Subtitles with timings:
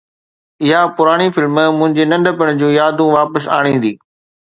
[0.67, 3.93] اها پراڻي فلم منهنجي ننڍپڻ جون يادون واپس آڻيندي